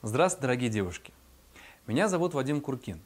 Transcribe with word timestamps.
Здравствуйте, 0.00 0.42
дорогие 0.42 0.70
девушки! 0.70 1.12
Меня 1.88 2.06
зовут 2.06 2.32
Вадим 2.32 2.60
Куркин. 2.60 3.00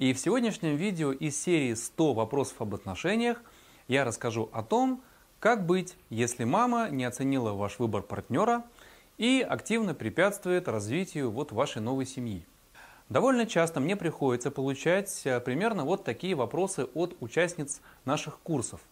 И 0.00 0.12
в 0.12 0.18
сегодняшнем 0.18 0.74
видео 0.74 1.12
из 1.12 1.40
серии 1.40 1.74
«100 1.74 2.14
вопросов 2.14 2.60
об 2.60 2.74
отношениях» 2.74 3.40
я 3.86 4.04
расскажу 4.04 4.50
о 4.52 4.64
том, 4.64 5.04
как 5.38 5.64
быть, 5.66 5.94
если 6.10 6.42
мама 6.42 6.88
не 6.90 7.04
оценила 7.04 7.52
ваш 7.52 7.78
выбор 7.78 8.02
партнера 8.02 8.64
и 9.18 9.46
активно 9.48 9.94
препятствует 9.94 10.66
развитию 10.66 11.30
вот 11.30 11.52
вашей 11.52 11.80
новой 11.80 12.06
семьи. 12.06 12.44
Довольно 13.08 13.46
часто 13.46 13.78
мне 13.78 13.94
приходится 13.94 14.50
получать 14.50 15.22
э, 15.26 15.38
примерно 15.38 15.84
вот 15.84 16.02
такие 16.02 16.34
вопросы 16.34 16.88
от 16.94 17.16
участниц 17.20 17.80
наших 18.04 18.40
курсов– 18.40 18.80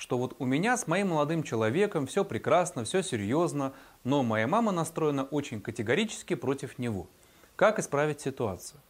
что 0.00 0.16
вот 0.16 0.34
у 0.38 0.46
меня 0.46 0.78
с 0.78 0.86
моим 0.86 1.08
молодым 1.08 1.42
человеком 1.42 2.06
все 2.06 2.24
прекрасно, 2.24 2.84
все 2.84 3.02
серьезно, 3.02 3.74
но 4.04 4.22
моя 4.22 4.46
мама 4.46 4.72
настроена 4.72 5.24
очень 5.24 5.60
категорически 5.60 6.34
против 6.34 6.78
него. 6.78 7.06
Как 7.56 7.78
исправить 7.78 8.20
ситуацию? 8.20 8.80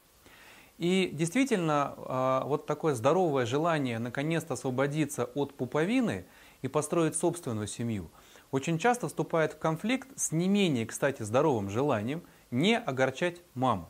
И 0.79 1.11
действительно, 1.13 1.95
а, 1.99 2.45
вот 2.45 2.67
такое 2.67 2.95
здоровое 2.95 3.45
желание 3.45 3.99
наконец-то 3.99 4.55
освободиться 4.55 5.27
от 5.35 5.55
пуповины 5.55 6.25
и 6.63 6.69
построить 6.69 7.17
собственную 7.17 7.67
семью 7.67 8.11
очень 8.51 8.79
часто 8.79 9.09
вступает 9.09 9.53
в 9.53 9.59
конфликт 9.59 10.09
с 10.17 10.33
не 10.33 10.49
менее, 10.49 10.87
кстати, 10.87 11.23
здоровым 11.23 11.71
желанием 11.71 12.23
не 12.51 12.79
огорчать 12.79 13.43
маму. 13.55 13.89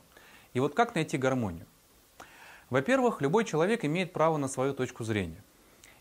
И 0.52 0.60
вот 0.60 0.74
как 0.74 0.94
найти 0.94 1.16
гармонию? 1.16 1.66
Во-первых, 2.68 3.20
любой 3.20 3.44
человек 3.44 3.84
имеет 3.84 4.12
право 4.12 4.36
на 4.36 4.48
свою 4.48 4.74
точку 4.74 5.04
зрения. 5.04 5.42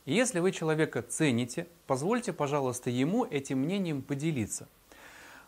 И 0.05 0.13
если 0.13 0.39
вы 0.39 0.51
человека 0.51 1.01
цените, 1.01 1.67
позвольте, 1.87 2.33
пожалуйста, 2.33 2.89
ему 2.89 3.25
этим 3.25 3.59
мнением 3.59 4.01
поделиться. 4.01 4.67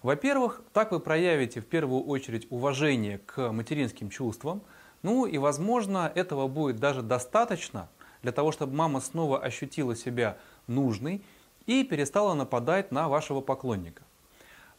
Во-первых, 0.01 0.61
так 0.73 0.91
вы 0.91 0.99
проявите 0.99 1.61
в 1.61 1.65
первую 1.65 2.03
очередь 2.03 2.47
уважение 2.49 3.19
к 3.19 3.51
материнским 3.51 4.09
чувствам, 4.09 4.61
ну 5.03 5.25
и, 5.25 5.37
возможно, 5.37 6.11
этого 6.13 6.47
будет 6.47 6.77
даже 6.77 7.01
достаточно 7.01 7.87
для 8.23 8.31
того, 8.31 8.51
чтобы 8.51 8.75
мама 8.75 8.99
снова 8.99 9.39
ощутила 9.39 9.95
себя 9.95 10.37
нужной 10.67 11.21
и 11.67 11.83
перестала 11.83 12.33
нападать 12.33 12.91
на 12.91 13.09
вашего 13.09 13.41
поклонника. 13.41 14.03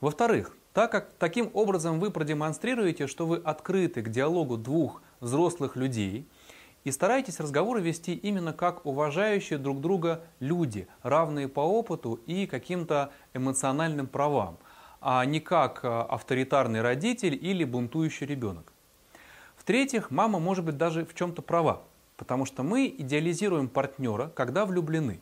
Во-вторых, 0.01 0.57
так 0.73 0.91
как 0.91 1.13
таким 1.19 1.51
образом 1.55 2.01
вы 2.01 2.11
продемонстрируете, 2.11 3.07
что 3.07 3.27
вы 3.27 3.37
открыты 3.37 4.03
к 4.03 4.09
диалогу 4.09 4.57
двух 4.57 5.03
взрослых 5.21 5.77
людей– 5.77 6.27
и 6.85 6.91
старайтесь 6.91 7.39
разговоры 7.39 7.81
вести 7.81 8.15
именно 8.15 8.53
как 8.53 8.85
уважающие 8.87 9.59
друг 9.59 9.81
друга 9.81 10.23
люди, 10.41 10.89
равные 11.03 11.49
по 11.49 11.61
опыту 11.61 12.15
и 12.27 12.47
каким-то 12.47 13.13
эмоциональным 13.35 14.07
правам, 14.07 14.59
а 15.03 15.25
не 15.25 15.41
как 15.41 15.81
э, 15.83 15.89
авторитарный 15.89 16.81
родитель 16.81 17.39
или 17.41 17.65
бунтующий 17.65 18.27
ребенок. 18.27 18.73
В-третьих, 19.57 20.11
мама 20.11 20.39
может 20.39 20.65
быть 20.65 20.77
даже 20.77 21.05
в 21.05 21.15
чем-то 21.15 21.43
права, 21.43 21.83
потому 22.17 22.47
что 22.47 22.63
мы 22.63 22.87
идеализируем 22.87 23.69
партнера, 23.69 24.29
когда 24.29 24.65
влюблены. 24.65 25.21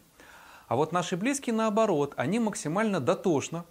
А 0.68 0.76
вот 0.76 0.92
наши 0.92 1.16
близкие 1.16 1.54
наоборот, 1.54 2.14
они 2.16 2.38
максимально 2.38 3.00
дотошно 3.00 3.64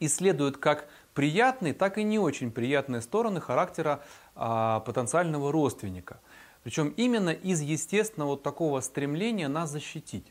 исследуют 0.00 0.56
как 0.56 0.88
приятные, 1.12 1.74
так 1.74 1.98
и 1.98 2.02
не 2.02 2.18
очень 2.18 2.50
приятные 2.50 3.02
стороны 3.02 3.40
характера 3.40 4.02
а, 4.34 4.80
потенциального 4.80 5.52
родственника– 5.52 6.20
причем 6.64 6.94
именно 6.96 7.28
из 7.28 7.60
естественного 7.60 8.30
вот 8.30 8.42
такого 8.42 8.80
стремления 8.80 9.48
нас 9.48 9.70
защитить. 9.70 10.24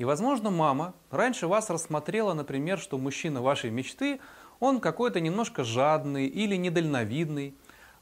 И, 0.00 0.04
возможно, 0.04 0.48
мама 0.48 0.94
раньше 1.10 1.46
вас 1.46 1.68
рассмотрела, 1.68 2.32
например, 2.32 2.78
что 2.78 2.96
мужчина 2.96 3.42
вашей 3.42 3.68
мечты, 3.68 4.18
он 4.58 4.80
какой-то 4.80 5.20
немножко 5.20 5.62
жадный 5.62 6.26
или 6.26 6.56
недальновидный. 6.56 7.54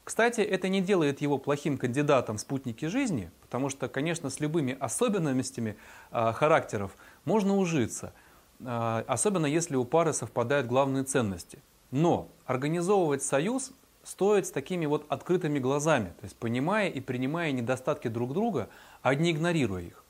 Кстати, 0.05 0.39
это 0.39 0.69
не 0.69 0.79
делает 0.79 1.19
его 1.19 1.37
плохим 1.37 1.77
кандидатом 1.77 2.37
в 2.37 2.39
спутники 2.39 2.85
жизни, 2.85 3.31
потому 3.41 3.67
что, 3.67 3.89
конечно, 3.89 4.29
с 4.29 4.39
любыми 4.39 4.77
особенностями 4.79 5.75
э, 6.11 6.31
характеров 6.31 6.95
можно 7.25 7.57
ужиться, 7.57 8.13
э, 8.61 9.03
особенно 9.05 9.45
если 9.45 9.75
у 9.75 9.83
пары 9.83 10.13
совпадают 10.13 10.67
главные 10.67 11.03
ценности. 11.03 11.59
Но 11.91 12.29
организовывать 12.45 13.23
союз 13.23 13.73
стоит 14.03 14.47
с 14.47 14.51
такими 14.51 14.85
вот 14.85 15.05
открытыми 15.09 15.59
глазами, 15.59 16.13
то 16.21 16.23
есть 16.23 16.37
понимая 16.37 16.87
и 16.87 17.01
принимая 17.01 17.51
недостатки 17.51 18.07
друг 18.07 18.31
друга, 18.31 18.69
а 19.01 19.15
не 19.15 19.31
игнорируя 19.31 19.81
их. 19.81 20.05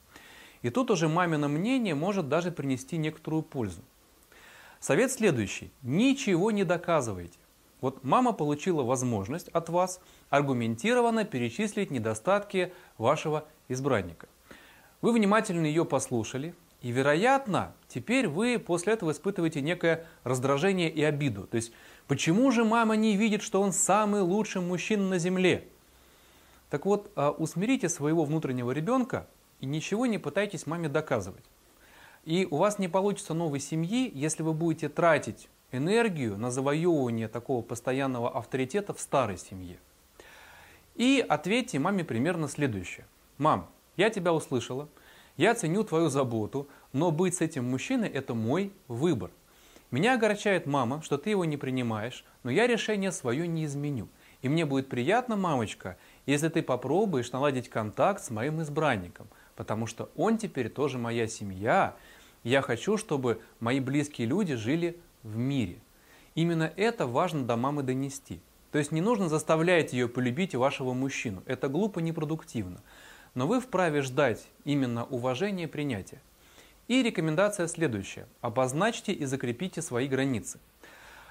И 0.62 0.70
тут 0.70 0.92
уже 0.92 1.08
мамино 1.08 1.47
мнение 1.47 1.96
может 1.96 2.30
даже 2.30 2.52
принести 2.52 2.97
некоторую 2.97 3.44
пользу. 3.44 3.81
Совет 4.80 5.12
следующий. 5.12 5.72
Ничего 5.81 6.52
не 6.52 6.64
доказывайте. 6.64 7.38
Вот 7.81 8.03
мама 8.03 8.34
получила 8.34 8.84
возможность 8.84 9.47
от 9.50 9.70
вас 9.70 10.02
аргументированно 10.30 11.24
перечислить 11.24 11.92
недостатки 11.92 12.74
вашего 12.97 13.46
избранника. 13.70 14.28
Вы 15.02 15.14
внимательно 15.14 15.66
ее 15.66 15.86
послушали, 15.86 16.53
и, 16.81 16.91
вероятно, 16.91 17.74
теперь 17.88 18.28
вы 18.28 18.58
после 18.58 18.94
этого 18.94 19.12
испытываете 19.12 19.62
некое 19.62 20.06
раздражение 20.24 20.90
и 20.90 21.03
обиду. 21.03 21.46
То 21.47 21.56
есть, 21.56 21.74
почему 22.08 22.52
же 22.52 22.64
мама 22.64 22.96
не 22.96 23.18
видит, 23.18 23.41
что 23.41 23.62
он 23.62 23.74
самый 23.74 24.22
лучший 24.22 24.62
мужчина 24.62 25.08
на 25.08 25.18
земле? 25.18 25.68
Так 26.70 26.86
вот, 26.86 27.12
а, 27.16 27.31
усмирите 27.31 27.90
своего 27.90 28.24
внутреннего 28.24 28.72
ребенка 28.72 29.28
и 29.59 29.66
ничего 29.66 30.06
не 30.06 30.18
пытайтесь 30.18 30.68
маме 30.68 30.90
доказывать. 30.90 31.44
И 32.25 32.47
у 32.50 32.58
вас 32.58 32.80
не 32.80 32.88
получится 32.88 33.34
новой 33.34 33.59
семьи, 33.59 34.12
если 34.14 34.44
вы 34.44 34.53
будете 34.53 34.90
тратить 34.90 35.50
энергию 35.72 36.38
на 36.38 36.52
завоевывание 36.52 37.28
такого 37.28 37.62
постоянного 37.62 38.30
авторитета 38.30 38.94
в 38.94 39.00
старой 39.00 39.38
семье. 39.38 39.78
И 40.96 41.25
ответьте 41.28 41.80
маме 41.80 42.03
примерно 42.03 42.47
следующее. 42.47 43.06
Мам, 43.38 43.70
я 43.96 44.09
тебя 44.09 44.34
услышала, 44.34 44.90
я 45.38 45.56
ценю 45.56 45.84
твою 45.84 46.09
заботу, 46.09 46.68
но 46.91 47.12
быть 47.12 47.36
с 47.36 47.41
этим 47.41 47.70
мужчиной– 47.70 48.09
это 48.09 48.34
мой 48.34 48.74
выбор. 48.88 49.31
Меня 49.91 50.16
огорчает 50.16 50.66
мама, 50.66 51.02
что 51.02 51.18
ты 51.18 51.31
его 51.31 51.46
не 51.46 51.58
принимаешь, 51.58 52.26
но 52.44 52.52
я 52.52 52.68
решение 52.68 53.12
свое 53.12 53.47
не 53.47 53.66
изменю. 53.66 54.09
И 54.41 54.50
мне 54.50 54.66
будет 54.66 54.90
приятно, 54.90 55.36
мамочка, 55.36 55.97
если 56.26 56.50
ты 56.50 56.62
попробуешь 56.62 57.31
наладить 57.31 57.70
контакт 57.70 58.24
с 58.24 58.30
моим 58.30 58.62
избранником, 58.62 59.28
потому 59.59 59.86
что 59.86 60.09
он 60.16 60.40
теперь 60.40 60.70
тоже 60.70 60.97
моя 60.97 61.28
семья. 61.28 61.96
Я 62.44 62.64
хочу, 62.64 62.97
чтобы 62.97 63.42
мои 63.59 63.80
близкие 63.80 64.25
люди 64.25 64.56
жили 64.56 65.00
в 65.22 65.38
мире. 65.38 65.78
Именно 66.34 66.74
это 66.75 67.06
важно 67.06 67.46
до 67.46 67.58
мамы 67.58 67.84
донести. 67.84 68.40
То 68.72 68.80
есть 68.80 68.92
не 68.92 69.02
нужно 69.02 69.30
заставлять 69.30 69.94
ее 69.94 70.08
полюбить 70.08 70.56
вашего 70.56 70.94
мужчину. 70.94 71.44
Это 71.46 71.68
глупо, 71.68 72.00
непродуктивно 72.00 72.81
но 73.36 73.47
вы 73.47 73.59
вправе 73.59 74.02
ждать 74.02 74.47
именно 74.66 75.06
уважения 75.06 75.64
и 75.64 75.68
принятия. 75.68 76.22
И 76.88 77.03
рекомендация 77.03 77.68
следующая. 77.68 78.28
Обозначьте 78.41 79.14
и 79.14 79.26
закрепите 79.26 79.81
свои 79.81 80.08
границы. 80.08 80.59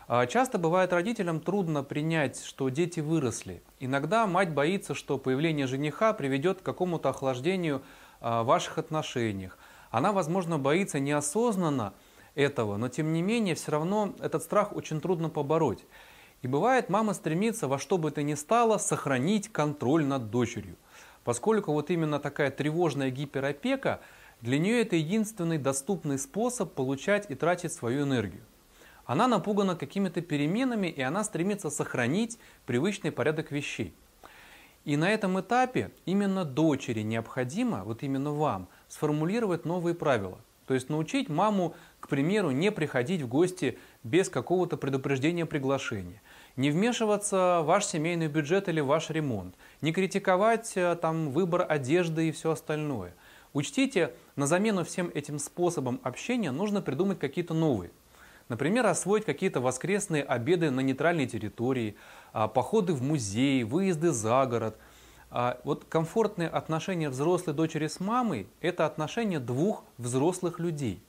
А, 0.06 0.27
часто 0.27 0.56
бывает 0.56 0.93
родителям 0.93 1.41
трудно 1.41 1.83
принять, 1.83 2.43
что 2.43 2.69
дети 2.69 3.00
выросли. 3.00 3.62
Иногда 3.81 4.27
мать 4.27 4.55
боится, 4.55 4.95
что 4.95 5.19
появление 5.19 5.66
жениха 5.66 6.12
приведет 6.12 6.60
к 6.60 6.65
какому-то 6.65 7.10
охлаждению 7.10 7.83
ваших 8.21 8.79
отношениях. 8.79 9.59
Она, 9.91 10.12
возможно, 10.12 10.59
боится 10.59 11.01
неосознанно 11.01 11.95
этого, 12.34 12.77
но 12.77 12.89
тем 12.89 13.12
не 13.12 13.23
менее 13.23 13.55
все 13.55 13.73
равно 13.73 14.15
этот 14.21 14.43
страх 14.43 14.75
очень 14.75 15.01
трудно 15.01 15.29
побороть. 15.29 15.84
И 16.43 16.47
бывает, 16.47 16.89
мама 16.89 17.15
стремится 17.15 17.69
во 17.69 17.78
что 17.78 17.99
бы 17.99 18.11
то 18.11 18.23
ни 18.23 18.34
стало 18.34 18.78
сохранить 18.78 19.51
контроль 19.51 20.05
над 20.05 20.31
дочерью– 20.31 20.77
поскольку 21.28 21.75
вот 21.75 21.91
именно 21.91 22.19
такая 22.19 22.51
тревожная 22.51 23.11
гиперопека, 23.11 24.01
для 24.41 24.59
нее 24.59 24.81
это 24.81 24.97
единственный 24.97 25.59
доступный 25.59 26.19
способ 26.19 26.73
получать 26.73 27.31
и 27.31 27.34
тратить 27.34 27.75
свою 27.75 28.05
энергию. 28.05 28.41
Она 29.04 29.28
напугана 29.28 29.77
какими-то 29.77 30.22
переменами, 30.22 30.87
и 30.87 31.03
она 31.03 31.22
стремится 31.25 31.69
сохранить 31.69 32.39
привычный 32.65 33.13
порядок 33.13 33.53
вещей. 33.53 33.95
И 34.89 34.97
на 34.97 35.11
этом 35.11 35.39
этапе 35.39 35.91
именно 36.07 36.47
дочери 36.47 37.03
необходимо, 37.03 37.85
вот 37.85 38.03
именно 38.03 38.33
вам, 38.33 38.69
сформулировать 38.89 39.67
новые 39.67 39.95
правила. 39.95 40.39
То 40.67 40.73
есть 40.73 40.89
научить 40.89 41.29
маму, 41.29 41.75
к 42.01 42.09
примеру, 42.09 42.53
не 42.53 42.73
приходить 42.73 43.21
в 43.21 43.29
гости 43.29 43.79
без 44.03 44.31
какого-то 44.31 44.79
предупреждения 44.79 45.45
приглашения 45.45 46.23
не 46.57 46.71
вмешиваться 46.71 47.61
в 47.63 47.67
ваш 47.67 47.85
семейный 47.87 48.27
бюджет 48.27 48.69
или 48.69 48.81
ваш 48.81 49.11
ремонт, 49.11 49.55
не 49.81 49.93
критиковать 49.93 50.73
э, 50.75 50.97
там 50.97 51.31
выбор 51.31 51.65
одежды 51.69 52.29
и 52.29 52.33
все 52.33 52.51
остальное. 52.51 53.15
Учтите, 53.53 54.13
на 54.35 54.47
замену 54.47 54.85
всем 54.85 55.11
этим 55.15 55.39
способам 55.39 56.01
общения 56.03 56.51
нужно 56.51 56.83
придумать 56.83 57.21
какие-то 57.21 57.55
новые. 57.55 57.93
Например, 58.49 58.87
освоить 58.87 59.25
какие-то 59.25 59.61
воскресные 59.61 60.25
обеды 60.25 60.71
на 60.71 60.81
нейтральной 60.81 61.27
территории, 61.27 61.97
походы 62.33 62.92
в 62.92 63.03
музей, 63.03 63.65
выезды 63.65 64.13
за 64.13 64.45
город. 64.47 64.77
А, 65.30 65.60
вот 65.65 65.84
комфортные 65.84 66.48
отношения 66.48 67.10
взрослой 67.10 67.54
дочери 67.54 67.86
с 67.86 68.01
мамой– 68.01 68.47
это 68.60 68.86
отношения 68.86 69.41
двух 69.41 69.84
взрослых 69.98 70.59
людей, 70.59 71.03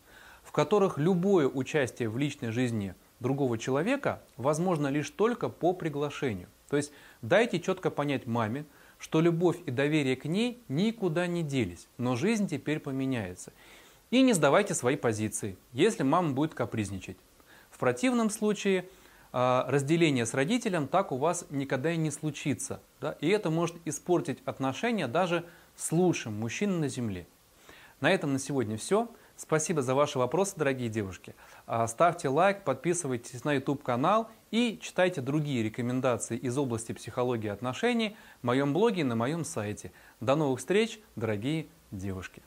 в 0.43 0.51
которых 0.51 0.97
любое 0.97 1.47
участие 1.47 2.09
в 2.09 2.17
личной 2.17 2.51
жизни 2.51 2.95
другого 3.19 3.57
человека 3.57 4.21
возможно 4.37 4.87
лишь 4.87 5.09
только 5.09 5.49
по 5.49 5.73
приглашению. 5.73 6.47
То 6.69 6.77
есть 6.77 6.91
дайте 7.21 7.59
четко 7.59 7.89
понять 7.89 8.27
маме, 8.27 8.65
что 8.97 9.21
любовь 9.21 9.57
и 9.65 9.71
доверие 9.71 10.15
к 10.15 10.25
ней 10.25 10.61
никуда 10.67 11.25
не 11.27 11.41
делись, 11.41 11.87
но 11.97 12.15
жизнь 12.15 12.47
теперь 12.47 12.79
поменяется. 12.79 13.53
И 14.11 14.21
не 14.21 14.33
сдавайте 14.33 14.73
свои 14.73 14.95
позиции, 14.95 15.57
если 15.71 16.03
мама 16.03 16.31
будет 16.31 16.53
капризничать. 16.53 17.17
В 17.69 17.77
противном 17.77 18.29
случае 18.29 18.81
а, 18.81 18.89
разделение 19.31 20.25
с 20.25 20.33
родителем 20.33 20.87
так 20.87 21.11
у 21.11 21.17
вас 21.17 21.45
никогда 21.49 21.91
и 21.91 21.97
не 21.97 22.11
случится. 22.11 22.81
Да? 22.99 23.15
И 23.21 23.29
это 23.29 23.49
может 23.49 23.75
испортить 23.85 24.39
отношения 24.45 25.07
даже 25.07 25.45
с 25.75 25.91
лучшим 25.91 26.33
мужчиной 26.33 26.79
на 26.79 26.87
земле. 26.87 27.27
На 28.01 28.11
этом 28.11 28.33
на 28.33 28.39
сегодня 28.39 28.77
все. 28.77 29.09
Спасибо 29.35 29.81
за 29.81 29.95
ваши 29.95 30.19
вопросы, 30.19 30.53
дорогие 30.57 30.89
девушки. 30.89 31.33
А, 31.65 31.87
ставьте 31.87 32.27
лайк, 32.27 32.65
подписывайтесь 32.65 33.45
на 33.45 33.53
YouTube 33.53 33.83
канал 33.83 34.29
и 34.51 34.77
читайте 34.81 35.21
другие 35.21 35.63
рекомендации 35.63 36.37
из 36.37 36.57
области 36.57 36.91
психологии 36.91 37.47
отношений 37.47 38.17
в 38.41 38.47
моем 38.47 38.73
блоге 38.73 39.01
и 39.01 39.05
на 39.05 39.15
моем 39.15 39.45
сайте. 39.45 39.93
До 40.19 40.35
новых 40.35 40.59
встреч, 40.59 40.99
дорогие 41.15 41.67
девушки. 41.91 42.41